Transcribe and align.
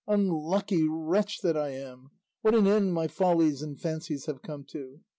Unlucky 0.07 0.81
wretch 0.89 1.41
that 1.41 1.55
I 1.55 1.69
am, 1.73 2.09
what 2.41 2.55
an 2.55 2.65
end 2.65 2.91
my 2.91 3.07
follies 3.07 3.61
and 3.61 3.79
fancies 3.79 4.25
have 4.25 4.41
come 4.41 4.63
to! 4.71 5.01